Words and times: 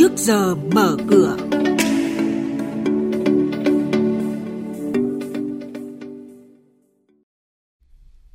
trước 0.00 0.16
giờ 0.16 0.54
mở 0.54 0.96
cửa. 1.08 1.36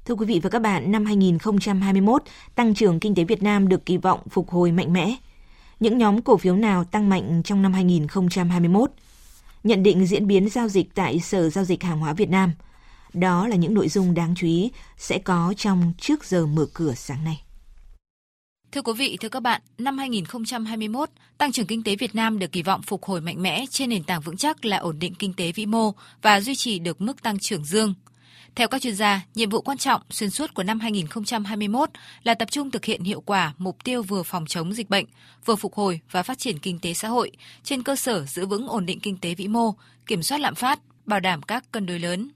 Thưa 0.06 0.16
quý 0.16 0.26
vị 0.26 0.40
và 0.44 0.50
các 0.50 0.62
bạn, 0.62 0.92
năm 0.92 1.06
2021, 1.06 2.24
tăng 2.56 2.74
trưởng 2.74 3.00
kinh 3.00 3.16
tế 3.16 3.24
Việt 3.24 3.44
Nam 3.44 3.68
được 3.68 3.86
kỳ 3.86 3.98
vọng 3.98 4.20
phục 4.30 4.50
hồi 4.50 4.72
mạnh 4.72 4.94
mẽ. 4.94 5.16
Những 5.80 5.98
nhóm 5.98 6.22
cổ 6.22 6.38
phiếu 6.38 6.56
nào 6.56 6.84
tăng 6.84 7.10
mạnh 7.10 7.42
trong 7.44 7.62
năm 7.62 7.74
2021? 7.74 8.92
Nhận 9.64 9.84
định 9.84 10.06
diễn 10.06 10.28
biến 10.28 10.50
giao 10.50 10.68
dịch 10.68 10.96
tại 10.96 11.20
Sở 11.20 11.50
Giao 11.50 11.66
dịch 11.66 11.84
Hàng 11.84 12.00
hóa 12.00 12.14
Việt 12.14 12.30
Nam. 12.30 12.52
Đó 13.14 13.48
là 13.48 13.56
những 13.56 13.74
nội 13.74 13.90
dung 13.90 14.14
đáng 14.14 14.34
chú 14.38 14.48
ý 14.48 14.72
sẽ 14.98 15.18
có 15.18 15.54
trong 15.58 15.94
trước 15.98 16.26
giờ 16.26 16.46
mở 16.46 16.66
cửa 16.74 16.94
sáng 16.96 17.24
nay. 17.24 17.45
Thưa 18.76 18.82
quý 18.82 18.94
vị, 18.94 19.18
thưa 19.22 19.30
các 19.30 19.40
bạn, 19.40 19.62
năm 19.78 19.98
2021, 19.98 21.10
tăng 21.38 21.52
trưởng 21.52 21.66
kinh 21.66 21.84
tế 21.84 21.96
Việt 21.96 22.16
Nam 22.16 22.40
được 22.40 22.52
kỳ 22.52 22.62
vọng 22.62 22.82
phục 22.82 23.06
hồi 23.06 23.22
mạnh 23.22 23.42
mẽ 23.42 23.66
trên 23.70 23.90
nền 23.90 24.04
tảng 24.04 24.22
vững 24.22 24.38
chắc 24.38 24.66
là 24.66 24.78
ổn 24.78 25.00
định 25.00 25.14
kinh 25.16 25.34
tế 25.34 25.52
vĩ 25.52 25.66
mô 25.66 25.92
và 26.22 26.42
duy 26.42 26.56
trì 26.56 26.80
được 26.80 27.02
mức 27.02 27.24
tăng 27.24 27.40
trưởng 27.40 27.66
dương. 27.66 27.94
Theo 28.56 28.68
các 28.68 28.82
chuyên 28.82 28.96
gia, 28.96 29.22
nhiệm 29.36 29.50
vụ 29.50 29.62
quan 29.62 29.78
trọng 29.78 30.02
xuyên 30.10 30.30
suốt 30.30 30.54
của 30.54 30.64
năm 30.64 30.80
2021 30.80 31.90
là 32.24 32.34
tập 32.34 32.52
trung 32.52 32.72
thực 32.72 32.86
hiện 32.86 33.04
hiệu 33.04 33.22
quả 33.22 33.54
mục 33.58 33.84
tiêu 33.84 34.04
vừa 34.04 34.24
phòng 34.24 34.46
chống 34.46 34.74
dịch 34.74 34.90
bệnh, 34.90 35.06
vừa 35.46 35.56
phục 35.56 35.74
hồi 35.74 36.00
và 36.12 36.24
phát 36.24 36.38
triển 36.38 36.60
kinh 36.60 36.80
tế 36.80 36.94
xã 36.94 37.08
hội 37.08 37.32
trên 37.64 37.84
cơ 37.84 37.96
sở 37.96 38.26
giữ 38.26 38.46
vững 38.46 38.68
ổn 38.68 38.86
định 38.86 39.00
kinh 39.00 39.18
tế 39.18 39.36
vĩ 39.36 39.48
mô, 39.48 39.76
kiểm 40.08 40.24
soát 40.24 40.38
lạm 40.38 40.56
phát, 40.56 40.80
bảo 41.06 41.20
đảm 41.20 41.42
các 41.42 41.72
cân 41.72 41.86
đối 41.86 42.00
lớn. 42.00 42.30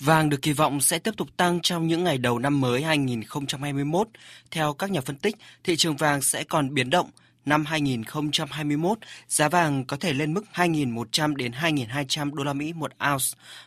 Vàng 0.00 0.28
được 0.28 0.42
kỳ 0.42 0.52
vọng 0.52 0.80
sẽ 0.80 0.98
tiếp 0.98 1.14
tục 1.16 1.28
tăng 1.36 1.60
trong 1.60 1.86
những 1.86 2.04
ngày 2.04 2.18
đầu 2.18 2.38
năm 2.38 2.60
mới 2.60 2.82
2021. 2.82 4.08
Theo 4.50 4.72
các 4.72 4.90
nhà 4.90 5.00
phân 5.00 5.16
tích, 5.16 5.36
thị 5.64 5.76
trường 5.76 5.96
vàng 5.96 6.22
sẽ 6.22 6.44
còn 6.44 6.74
biến 6.74 6.90
động. 6.90 7.10
Năm 7.44 7.64
2021, 7.64 8.98
giá 9.28 9.48
vàng 9.48 9.84
có 9.84 9.96
thể 9.96 10.12
lên 10.12 10.34
mức 10.34 10.44
2.100 10.54 11.34
đến 11.34 11.52
2.200 11.52 12.34
đô 12.34 12.44
la 12.44 12.52
Mỹ 12.52 12.72
một 12.72 12.92
ounce. 13.10 13.24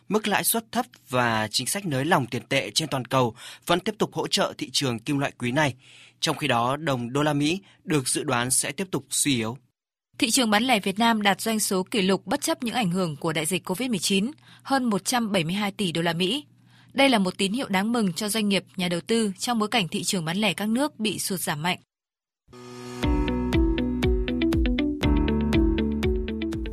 Mức 0.08 0.28
lãi 0.28 0.44
suất 0.44 0.72
thấp 0.72 0.86
và 1.08 1.48
chính 1.50 1.66
sách 1.66 1.86
nới 1.86 2.04
lỏng 2.04 2.26
tiền 2.26 2.42
tệ 2.48 2.70
trên 2.74 2.88
toàn 2.88 3.04
cầu 3.04 3.34
vẫn 3.66 3.80
tiếp 3.80 3.94
tục 3.98 4.14
hỗ 4.14 4.26
trợ 4.26 4.54
thị 4.58 4.70
trường 4.72 4.98
kim 4.98 5.18
loại 5.18 5.32
quý 5.38 5.52
này. 5.52 5.74
Trong 6.20 6.36
khi 6.36 6.48
đó, 6.48 6.76
đồng 6.76 7.12
đô 7.12 7.22
la 7.22 7.32
Mỹ 7.32 7.60
được 7.84 8.08
dự 8.08 8.24
đoán 8.24 8.50
sẽ 8.50 8.72
tiếp 8.72 8.88
tục 8.90 9.06
suy 9.10 9.36
yếu. 9.36 9.58
Thị 10.18 10.30
trường 10.30 10.50
bán 10.50 10.62
lẻ 10.62 10.80
Việt 10.80 10.98
Nam 10.98 11.22
đạt 11.22 11.40
doanh 11.40 11.60
số 11.60 11.82
kỷ 11.82 12.02
lục 12.02 12.26
bất 12.26 12.40
chấp 12.40 12.62
những 12.62 12.74
ảnh 12.74 12.90
hưởng 12.90 13.16
của 13.16 13.32
đại 13.32 13.46
dịch 13.46 13.68
COVID-19, 13.68 14.30
hơn 14.62 14.84
172 14.84 15.72
tỷ 15.72 15.92
đô 15.92 16.02
la 16.02 16.12
Mỹ. 16.12 16.44
Đây 16.92 17.08
là 17.08 17.18
một 17.18 17.38
tín 17.38 17.52
hiệu 17.52 17.66
đáng 17.68 17.92
mừng 17.92 18.12
cho 18.12 18.28
doanh 18.28 18.48
nghiệp, 18.48 18.64
nhà 18.76 18.88
đầu 18.88 19.00
tư 19.00 19.32
trong 19.38 19.58
bối 19.58 19.68
cảnh 19.68 19.88
thị 19.88 20.04
trường 20.04 20.24
bán 20.24 20.36
lẻ 20.36 20.54
các 20.54 20.68
nước 20.68 21.00
bị 21.00 21.18
sụt 21.18 21.40
giảm 21.40 21.62
mạnh. 21.62 21.78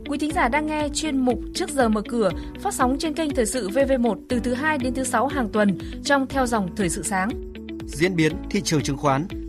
Quý 0.09 0.17
thính 0.17 0.31
giả 0.33 0.47
đang 0.47 0.67
nghe 0.67 0.87
chuyên 0.93 1.17
mục 1.17 1.39
Trước 1.55 1.69
giờ 1.69 1.89
mở 1.89 2.01
cửa 2.09 2.29
phát 2.61 2.73
sóng 2.73 2.97
trên 2.99 3.13
kênh 3.13 3.35
Thời 3.35 3.45
sự 3.45 3.69
VV1 3.69 4.15
từ 4.29 4.39
thứ 4.39 4.53
2 4.53 4.77
đến 4.77 4.93
thứ 4.93 5.03
6 5.03 5.27
hàng 5.27 5.49
tuần 5.53 5.77
trong 6.03 6.27
theo 6.27 6.45
dòng 6.47 6.75
Thời 6.75 6.89
sự 6.89 7.03
sáng. 7.03 7.29
Diễn 7.87 8.15
biến 8.15 8.33
thị 8.49 8.61
trường 8.61 8.81
chứng 8.81 8.97
khoán 8.97 9.27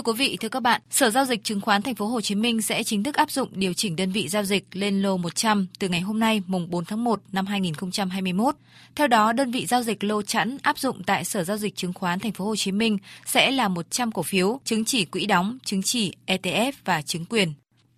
Thưa 0.00 0.12
quý 0.12 0.18
vị, 0.18 0.36
thưa 0.40 0.48
các 0.48 0.60
bạn, 0.60 0.80
Sở 0.90 1.10
giao 1.10 1.24
dịch 1.24 1.44
chứng 1.44 1.60
khoán 1.60 1.82
Thành 1.82 1.94
phố 1.94 2.06
Hồ 2.06 2.20
Chí 2.20 2.34
Minh 2.34 2.62
sẽ 2.62 2.82
chính 2.82 3.02
thức 3.02 3.14
áp 3.14 3.30
dụng 3.30 3.48
điều 3.52 3.72
chỉnh 3.72 3.96
đơn 3.96 4.12
vị 4.12 4.28
giao 4.28 4.44
dịch 4.44 4.64
lên 4.72 5.02
lô 5.02 5.16
100 5.16 5.66
từ 5.78 5.88
ngày 5.88 6.00
hôm 6.00 6.20
nay 6.20 6.42
mùng 6.46 6.70
4 6.70 6.84
tháng 6.84 7.04
1 7.04 7.20
năm 7.32 7.46
2021. 7.46 8.54
Theo 8.94 9.06
đó, 9.06 9.32
đơn 9.32 9.50
vị 9.50 9.66
giao 9.66 9.82
dịch 9.82 10.04
lô 10.04 10.22
chẵn 10.22 10.58
áp 10.62 10.78
dụng 10.78 11.02
tại 11.04 11.24
Sở 11.24 11.44
giao 11.44 11.56
dịch 11.56 11.76
chứng 11.76 11.92
khoán 11.92 12.18
Thành 12.18 12.32
phố 12.32 12.44
Hồ 12.44 12.56
Chí 12.56 12.72
Minh 12.72 12.98
sẽ 13.26 13.50
là 13.50 13.68
100 13.68 14.12
cổ 14.12 14.22
phiếu, 14.22 14.60
chứng 14.64 14.84
chỉ 14.84 15.04
quỹ 15.04 15.26
đóng, 15.26 15.58
chứng 15.64 15.82
chỉ 15.82 16.12
ETF 16.26 16.72
và 16.84 17.02
chứng 17.02 17.24
quyền. 17.24 17.52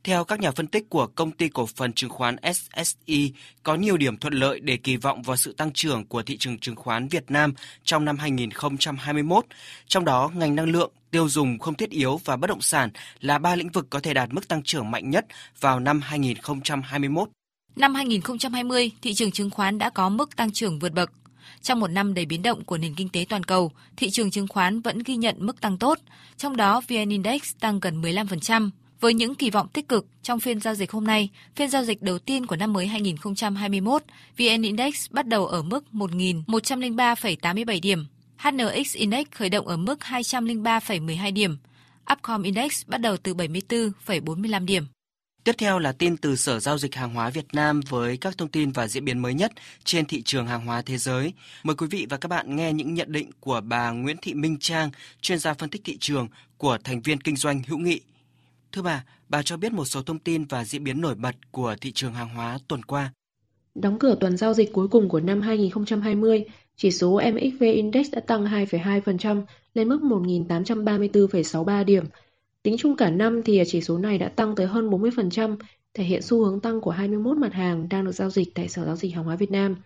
Theo 0.05 0.25
các 0.25 0.41
nhà 0.41 0.51
phân 0.51 0.67
tích 0.67 0.91
của 0.91 1.07
công 1.07 1.31
ty 1.31 1.49
cổ 1.49 1.67
phần 1.67 1.93
chứng 1.93 2.11
khoán 2.11 2.37
SSI, 2.55 3.33
có 3.63 3.75
nhiều 3.75 3.97
điểm 3.97 4.17
thuận 4.17 4.35
lợi 4.35 4.61
để 4.61 4.77
kỳ 4.77 4.97
vọng 4.97 5.23
vào 5.23 5.37
sự 5.37 5.53
tăng 5.53 5.73
trưởng 5.73 6.07
của 6.07 6.23
thị 6.23 6.37
trường 6.37 6.59
chứng 6.59 6.77
khoán 6.77 7.09
Việt 7.09 7.31
Nam 7.31 7.55
trong 7.85 8.05
năm 8.05 8.19
2021. 8.19 9.47
Trong 9.87 10.05
đó, 10.05 10.31
ngành 10.35 10.55
năng 10.55 10.71
lượng, 10.71 10.93
tiêu 11.11 11.29
dùng 11.29 11.59
không 11.59 11.75
thiết 11.75 11.91
yếu 11.91 12.21
và 12.25 12.37
bất 12.37 12.47
động 12.47 12.61
sản 12.61 12.91
là 13.21 13.39
ba 13.39 13.57
lĩnh 13.57 13.69
vực 13.69 13.87
có 13.91 14.01
thể 14.01 14.15
đạt 14.15 14.33
mức 14.33 14.49
tăng 14.49 14.63
trưởng 14.63 14.91
mạnh 14.91 15.11
nhất 15.11 15.27
vào 15.61 15.81
năm 15.81 16.01
2021. 16.01 17.29
Năm 17.77 17.95
2020, 17.95 18.91
thị 19.03 19.15
trường 19.15 19.31
chứng 19.31 19.51
khoán 19.51 19.79
đã 19.79 19.91
có 19.91 20.09
mức 20.09 20.37
tăng 20.37 20.53
trưởng 20.53 20.79
vượt 20.79 20.93
bậc. 20.93 21.13
Trong 21.63 21.81
một 21.81 21.89
năm 21.89 22.15
đầy 22.15 22.27
biến 22.27 22.43
động 22.43 22.65
của 22.65 22.79
nền 22.79 22.95
kinh 22.95 23.09
tế 23.09 23.27
toàn 23.29 23.45
cầu, 23.45 23.73
thị 23.97 24.11
trường 24.11 24.31
chứng 24.31 24.49
khoán 24.49 24.81
vẫn 24.81 24.99
ghi 24.99 25.17
nhận 25.17 25.37
mức 25.39 25.61
tăng 25.61 25.79
tốt, 25.79 25.99
trong 26.37 26.57
đó 26.57 26.81
VN 26.89 27.09
Index 27.09 27.55
tăng 27.61 27.81
gần 27.81 28.03
15%. 28.03 28.71
Với 29.03 29.15
những 29.15 29.35
kỳ 29.35 29.51
vọng 29.51 29.69
tích 29.69 29.89
cực 29.89 30.07
trong 30.23 30.41
phiên 30.41 30.61
giao 30.61 30.75
dịch 30.75 30.91
hôm 30.91 31.05
nay, 31.05 31.31
phiên 31.57 31.71
giao 31.71 31.85
dịch 31.85 32.03
đầu 32.03 32.19
tiên 32.19 32.47
của 32.47 32.57
năm 32.57 32.73
mới 32.73 32.87
2021, 32.87 34.03
VN 34.39 34.63
Index 34.63 35.11
bắt 35.11 35.27
đầu 35.27 35.47
ở 35.47 35.63
mức 35.63 35.85
1.103,87 35.93 37.81
điểm, 37.83 38.07
HNX 38.39 38.97
Index 38.97 39.27
khởi 39.31 39.49
động 39.49 39.67
ở 39.69 39.77
mức 39.77 39.99
203,12 40.01 41.33
điểm. 41.33 41.57
Upcom 42.13 42.43
Index 42.43 42.87
bắt 42.87 42.99
đầu 42.99 43.17
từ 43.17 43.35
74,45 43.35 44.65
điểm. 44.65 44.85
Tiếp 45.45 45.55
theo 45.59 45.79
là 45.79 45.93
tin 45.93 46.17
từ 46.17 46.37
Sở 46.37 46.61
Giao 46.61 46.79
dịch 46.79 46.95
Hàng 46.95 47.15
hóa 47.15 47.31
Việt 47.31 47.47
Nam 47.53 47.81
với 47.89 48.17
các 48.17 48.39
thông 48.39 48.49
tin 48.49 48.71
và 48.71 48.89
diễn 48.89 49.05
biến 49.05 49.19
mới 49.19 49.34
nhất 49.34 49.53
trên 49.84 50.07
thị 50.07 50.23
trường 50.23 50.47
hàng 50.47 50.67
hóa 50.67 50.83
thế 50.83 50.99
giới. 50.99 51.33
Mời 51.63 51.77
quý 51.77 51.87
vị 51.91 52.07
và 52.11 52.17
các 52.17 52.29
bạn 52.29 52.57
nghe 52.57 52.73
những 52.73 52.95
nhận 52.95 53.13
định 53.13 53.31
của 53.41 53.61
bà 53.65 53.91
Nguyễn 53.91 54.17
Thị 54.23 54.34
Minh 54.34 54.57
Trang, 54.61 54.91
chuyên 55.21 55.39
gia 55.39 55.55
phân 55.55 55.71
tích 55.71 55.83
thị 55.84 55.97
trường 56.01 56.29
của 56.59 56.79
thành 56.84 57.01
viên 57.01 57.21
kinh 57.21 57.37
doanh 57.37 57.63
hữu 57.67 57.79
nghị. 57.79 58.01
Thưa 58.72 58.83
bà, 58.83 59.05
bà 59.28 59.43
cho 59.43 59.56
biết 59.56 59.72
một 59.72 59.84
số 59.84 60.03
thông 60.03 60.19
tin 60.19 60.44
và 60.44 60.65
diễn 60.65 60.84
biến 60.84 61.00
nổi 61.00 61.15
bật 61.15 61.34
của 61.50 61.77
thị 61.81 61.93
trường 61.93 62.12
hàng 62.12 62.28
hóa 62.28 62.59
tuần 62.69 62.83
qua. 62.83 63.12
Đóng 63.75 63.99
cửa 63.99 64.16
tuần 64.21 64.37
giao 64.37 64.55
dịch 64.55 64.72
cuối 64.72 64.88
cùng 64.88 65.09
của 65.09 65.21
năm 65.21 65.41
2020, 65.41 66.44
chỉ 66.77 66.91
số 66.91 67.21
MXV 67.33 67.62
Index 67.62 68.06
đã 68.12 68.21
tăng 68.21 68.44
2,2% 68.44 69.43
lên 69.75 69.88
mức 69.88 70.00
1.834,63 70.03 71.84
điểm. 71.84 72.05
Tính 72.62 72.77
chung 72.78 72.97
cả 72.97 73.10
năm 73.10 73.43
thì 73.44 73.62
chỉ 73.66 73.81
số 73.81 73.99
này 73.99 74.19
đã 74.19 74.28
tăng 74.28 74.55
tới 74.55 74.66
hơn 74.66 74.91
40%, 74.91 75.56
thể 75.94 76.04
hiện 76.04 76.22
xu 76.22 76.44
hướng 76.44 76.60
tăng 76.60 76.81
của 76.81 76.91
21 76.91 77.37
mặt 77.37 77.53
hàng 77.53 77.89
đang 77.89 78.04
được 78.04 78.12
giao 78.12 78.31
dịch 78.31 78.54
tại 78.54 78.69
Sở 78.69 78.84
Giao 78.84 78.97
dịch 78.97 79.15
Hàng 79.15 79.25
hóa 79.25 79.37
Việt 79.37 79.50
Nam. 79.50 79.77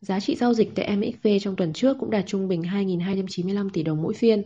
Giá 0.00 0.20
trị 0.20 0.36
giao 0.36 0.54
dịch 0.54 0.74
tại 0.74 0.96
MXV 0.96 1.28
trong 1.40 1.56
tuần 1.56 1.72
trước 1.72 1.96
cũng 2.00 2.10
đạt 2.10 2.24
trung 2.26 2.48
bình 2.48 2.62
2.295 2.62 3.70
tỷ 3.72 3.82
đồng 3.82 4.02
mỗi 4.02 4.14
phiên. 4.14 4.42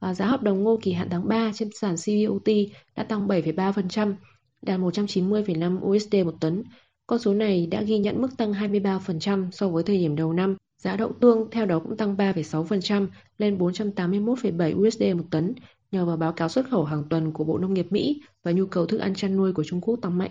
À, 0.00 0.14
giá 0.14 0.26
hợp 0.26 0.42
đồng 0.42 0.62
ngô 0.62 0.78
kỳ 0.82 0.92
hạn 0.92 1.08
tháng 1.10 1.28
3 1.28 1.50
trên 1.54 1.68
sàn 1.80 1.94
CBOT 1.94 2.48
đã 2.96 3.02
tăng 3.02 3.28
7,3%, 3.28 4.14
đạt 4.62 4.80
190,5 4.80 5.80
USD 5.80 6.14
một 6.24 6.34
tấn. 6.40 6.62
Con 7.06 7.18
số 7.18 7.34
này 7.34 7.66
đã 7.66 7.82
ghi 7.82 7.98
nhận 7.98 8.22
mức 8.22 8.36
tăng 8.36 8.52
23% 8.52 9.50
so 9.50 9.68
với 9.68 9.82
thời 9.82 9.98
điểm 9.98 10.16
đầu 10.16 10.32
năm. 10.32 10.56
Giá 10.82 10.96
đậu 10.96 11.12
tương 11.20 11.50
theo 11.50 11.66
đó 11.66 11.78
cũng 11.78 11.96
tăng 11.96 12.16
3,6% 12.16 13.08
lên 13.38 13.58
481,7 13.58 14.86
USD 14.86 15.02
một 15.16 15.24
tấn 15.30 15.54
nhờ 15.92 16.04
vào 16.04 16.16
báo 16.16 16.32
cáo 16.32 16.48
xuất 16.48 16.68
khẩu 16.70 16.84
hàng 16.84 17.04
tuần 17.10 17.32
của 17.32 17.44
Bộ 17.44 17.58
Nông 17.58 17.74
nghiệp 17.74 17.86
Mỹ 17.90 18.22
và 18.44 18.52
nhu 18.52 18.66
cầu 18.66 18.86
thức 18.86 18.98
ăn 18.98 19.14
chăn 19.14 19.36
nuôi 19.36 19.52
của 19.52 19.64
Trung 19.64 19.80
Quốc 19.80 19.98
tăng 20.02 20.18
mạnh. 20.18 20.30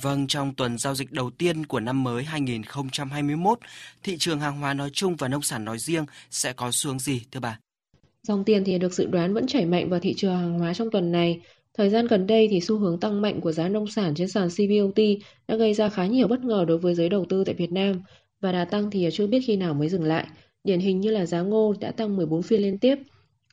Vâng, 0.00 0.26
trong 0.26 0.54
tuần 0.54 0.78
giao 0.78 0.94
dịch 0.94 1.12
đầu 1.12 1.30
tiên 1.30 1.66
của 1.66 1.80
năm 1.80 2.04
mới 2.04 2.24
2021, 2.24 3.58
thị 4.02 4.16
trường 4.18 4.40
hàng 4.40 4.60
hóa 4.60 4.74
nói 4.74 4.90
chung 4.92 5.16
và 5.16 5.28
nông 5.28 5.42
sản 5.42 5.64
nói 5.64 5.78
riêng 5.78 6.06
sẽ 6.30 6.52
có 6.52 6.70
xu 6.72 6.90
hướng 6.90 6.98
gì 6.98 7.22
thưa 7.32 7.40
bà? 7.40 7.58
Dòng 8.26 8.44
tiền 8.44 8.64
thì 8.64 8.78
được 8.78 8.92
dự 8.92 9.06
đoán 9.06 9.34
vẫn 9.34 9.46
chảy 9.46 9.66
mạnh 9.66 9.90
vào 9.90 10.00
thị 10.00 10.14
trường 10.16 10.36
hàng 10.36 10.58
hóa 10.58 10.74
trong 10.74 10.90
tuần 10.90 11.12
này. 11.12 11.40
Thời 11.74 11.90
gian 11.90 12.06
gần 12.06 12.26
đây 12.26 12.48
thì 12.50 12.60
xu 12.60 12.78
hướng 12.78 13.00
tăng 13.00 13.22
mạnh 13.22 13.40
của 13.40 13.52
giá 13.52 13.68
nông 13.68 13.86
sản 13.86 14.14
trên 14.14 14.28
sàn 14.28 14.48
CBOT 14.48 14.98
đã 15.48 15.56
gây 15.56 15.74
ra 15.74 15.88
khá 15.88 16.06
nhiều 16.06 16.28
bất 16.28 16.44
ngờ 16.44 16.64
đối 16.68 16.78
với 16.78 16.94
giới 16.94 17.08
đầu 17.08 17.24
tư 17.28 17.44
tại 17.44 17.54
Việt 17.54 17.72
Nam 17.72 18.02
và 18.40 18.52
đà 18.52 18.64
tăng 18.64 18.90
thì 18.90 19.08
chưa 19.12 19.26
biết 19.26 19.40
khi 19.46 19.56
nào 19.56 19.74
mới 19.74 19.88
dừng 19.88 20.04
lại. 20.04 20.26
Điển 20.64 20.80
hình 20.80 21.00
như 21.00 21.10
là 21.10 21.26
giá 21.26 21.40
ngô 21.40 21.74
đã 21.80 21.90
tăng 21.90 22.16
14 22.16 22.42
phiên 22.42 22.62
liên 22.62 22.78
tiếp. 22.78 22.96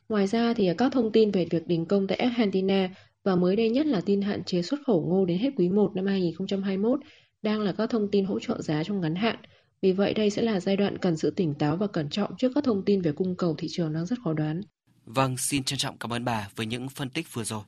Ngoài 0.08 0.26
ra 0.26 0.54
thì 0.54 0.70
các 0.78 0.92
thông 0.92 1.12
tin 1.12 1.30
về 1.30 1.46
việc 1.50 1.66
đình 1.66 1.86
công 1.86 2.06
tại 2.06 2.18
Argentina 2.18 2.90
và 3.24 3.36
mới 3.36 3.56
đây 3.56 3.70
nhất 3.70 3.86
là 3.86 4.00
tin 4.00 4.22
hạn 4.22 4.44
chế 4.44 4.62
xuất 4.62 4.80
khẩu 4.86 5.06
ngô 5.08 5.24
đến 5.24 5.38
hết 5.38 5.50
quý 5.56 5.68
1 5.68 5.92
năm 5.94 6.06
2021 6.06 7.00
đang 7.42 7.60
là 7.60 7.72
các 7.72 7.90
thông 7.90 8.10
tin 8.10 8.24
hỗ 8.24 8.40
trợ 8.40 8.62
giá 8.62 8.84
trong 8.84 9.00
ngắn 9.00 9.14
hạn. 9.14 9.36
Vì 9.84 9.92
vậy 9.92 10.14
đây 10.14 10.30
sẽ 10.30 10.42
là 10.42 10.60
giai 10.60 10.76
đoạn 10.76 10.98
cần 10.98 11.16
sự 11.16 11.30
tỉnh 11.30 11.54
táo 11.54 11.76
và 11.76 11.86
cẩn 11.86 12.08
trọng 12.10 12.36
trước 12.38 12.52
các 12.54 12.64
thông 12.64 12.84
tin 12.84 13.02
về 13.02 13.12
cung 13.12 13.36
cầu 13.36 13.54
thị 13.58 13.68
trường 13.70 13.92
đang 13.92 14.06
rất 14.06 14.18
khó 14.24 14.32
đoán. 14.32 14.60
Vâng, 15.06 15.36
xin 15.36 15.64
trân 15.64 15.78
trọng 15.78 15.98
cảm 15.98 16.12
ơn 16.12 16.24
bà 16.24 16.48
với 16.56 16.66
những 16.66 16.88
phân 16.88 17.10
tích 17.10 17.26
vừa 17.32 17.44
rồi. 17.44 17.62